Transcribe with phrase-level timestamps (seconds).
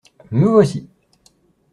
[0.31, 0.89] Me voici.